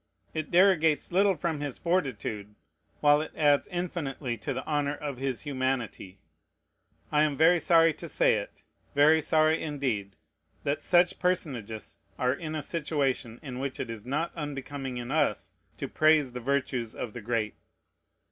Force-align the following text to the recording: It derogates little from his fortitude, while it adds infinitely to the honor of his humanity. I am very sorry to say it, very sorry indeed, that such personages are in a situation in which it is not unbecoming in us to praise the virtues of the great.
It 0.33 0.49
derogates 0.49 1.11
little 1.11 1.35
from 1.37 1.59
his 1.59 1.77
fortitude, 1.77 2.55
while 3.01 3.21
it 3.21 3.31
adds 3.35 3.67
infinitely 3.67 4.35
to 4.39 4.51
the 4.51 4.65
honor 4.65 4.95
of 4.95 5.17
his 5.17 5.41
humanity. 5.41 6.17
I 7.11 7.21
am 7.21 7.37
very 7.37 7.59
sorry 7.59 7.93
to 7.93 8.09
say 8.09 8.33
it, 8.37 8.63
very 8.95 9.21
sorry 9.21 9.61
indeed, 9.61 10.15
that 10.63 10.83
such 10.83 11.19
personages 11.19 11.99
are 12.17 12.33
in 12.33 12.55
a 12.55 12.63
situation 12.63 13.39
in 13.43 13.59
which 13.59 13.79
it 13.79 13.91
is 13.91 14.03
not 14.03 14.33
unbecoming 14.35 14.97
in 14.97 15.11
us 15.11 15.51
to 15.77 15.87
praise 15.87 16.31
the 16.31 16.39
virtues 16.41 16.95
of 16.95 17.13
the 17.13 17.21
great. 17.21 17.53